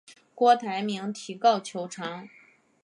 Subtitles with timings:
[0.33, 2.27] 郭台铭提告求偿。